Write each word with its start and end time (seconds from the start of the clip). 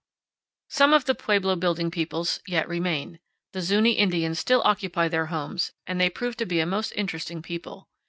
Some 0.67 0.93
of 0.93 1.05
the 1.05 1.13
pueblo 1.13 1.55
building 1.55 1.91
peoples 1.91 2.39
yet 2.47 2.67
remain. 2.67 3.19
The 3.53 3.59
Zuñi 3.59 3.97
Indians 3.97 4.39
still 4.39 4.63
occupy 4.65 5.07
their 5.09 5.27
homes, 5.27 5.73
and 5.85 6.01
they 6.01 6.09
prove 6.09 6.35
to 6.37 6.45
be 6.47 6.59
a 6.59 6.65
most 6.65 6.91
interesting 6.93 7.43
people. 7.43 7.87